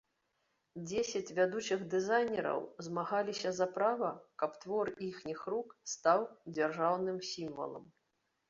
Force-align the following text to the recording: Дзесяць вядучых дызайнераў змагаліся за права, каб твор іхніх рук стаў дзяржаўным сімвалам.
Дзесяць 0.85 1.35
вядучых 1.39 1.83
дызайнераў 1.91 2.63
змагаліся 2.87 3.49
за 3.57 3.67
права, 3.75 4.09
каб 4.45 4.57
твор 4.65 4.91
іхніх 5.09 5.47
рук 5.55 5.79
стаў 5.93 6.19
дзяржаўным 6.57 7.17
сімвалам. 7.35 7.85